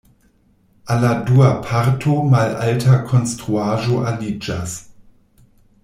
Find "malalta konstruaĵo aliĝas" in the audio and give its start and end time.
2.31-4.77